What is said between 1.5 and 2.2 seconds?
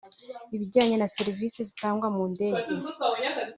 zitangwa